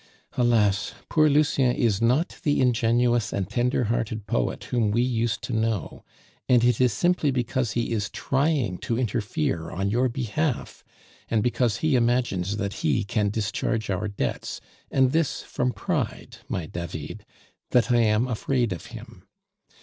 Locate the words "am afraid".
17.99-18.71